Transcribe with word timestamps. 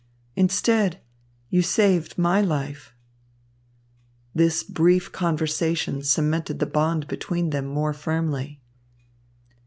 Instead, 0.35 0.99
you 1.51 1.61
saved 1.61 2.17
my 2.17 2.41
life." 2.41 2.95
This 4.33 4.63
brief 4.63 5.11
conversation 5.11 6.01
cemented 6.01 6.57
the 6.57 6.65
bond 6.65 7.07
between 7.07 7.51
them 7.51 7.67
more 7.67 7.93
firmly. 7.93 8.61